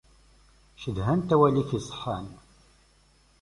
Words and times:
Cedhant 0.81 1.33
awal-ik 1.35 1.69
iṣeḥḥan. 1.79 2.27